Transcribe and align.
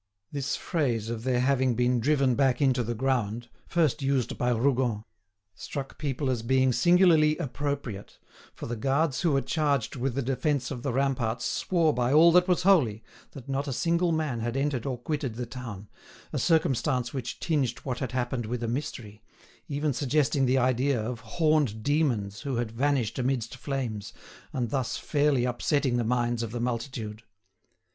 This 0.31 0.55
phrase 0.55 1.11
of 1.11 1.23
their 1.23 1.41
having 1.41 1.75
been 1.75 1.99
"driven 1.99 2.33
back 2.33 2.59
into 2.59 2.81
the 2.83 2.95
ground," 2.95 3.49
first 3.67 4.01
used 4.01 4.35
by 4.35 4.49
Rougon, 4.49 5.03
struck 5.53 5.99
people 5.99 6.31
as 6.31 6.41
being 6.41 6.73
singularly 6.73 7.37
appropriate, 7.37 8.17
for 8.55 8.65
the 8.65 8.75
guards 8.75 9.21
who 9.21 9.33
were 9.33 9.43
charged 9.43 9.95
with 9.95 10.15
the 10.15 10.23
defence 10.23 10.71
of 10.71 10.81
the 10.81 10.91
ramparts 10.91 11.45
swore 11.45 11.93
by 11.93 12.11
all 12.11 12.31
that 12.31 12.47
was 12.47 12.63
holy 12.63 13.03
that 13.33 13.47
not 13.47 13.67
a 13.67 13.71
single 13.71 14.11
man 14.11 14.39
had 14.39 14.57
entered 14.57 14.87
or 14.87 14.97
quitted 14.97 15.35
the 15.35 15.45
town, 15.45 15.87
a 16.33 16.39
circumstance 16.39 17.13
which 17.13 17.39
tinged 17.39 17.77
what 17.83 17.99
had 17.99 18.11
happened 18.11 18.47
with 18.47 18.63
mystery, 18.67 19.21
even 19.67 19.93
suggesting 19.93 20.47
the 20.47 20.57
idea 20.57 20.99
of 20.99 21.19
horned 21.19 21.83
demons 21.83 22.41
who 22.41 22.55
had 22.55 22.71
vanished 22.71 23.19
amidst 23.19 23.55
flames, 23.55 24.13
and 24.51 24.71
thus 24.71 24.97
fairly 24.97 25.45
upsetting 25.45 25.97
the 25.97 26.03
minds 26.03 26.41
of 26.41 26.49
the 26.51 26.59
multitude. 26.59 27.21